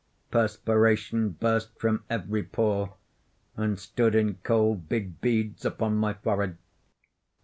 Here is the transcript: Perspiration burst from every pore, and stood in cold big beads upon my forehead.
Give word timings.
Perspiration 0.31 1.29
burst 1.29 1.77
from 1.77 2.03
every 2.09 2.41
pore, 2.41 2.95
and 3.55 3.77
stood 3.77 4.15
in 4.15 4.33
cold 4.37 4.89
big 4.89 5.21
beads 5.21 5.63
upon 5.63 5.95
my 5.97 6.15
forehead. 6.15 6.57